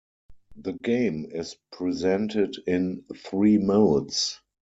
The 0.55 0.73
game 0.73 1.27
is 1.29 1.57
presented 1.71 2.57
in 2.65 3.05
three 3.17 3.59
modes. 3.59 4.41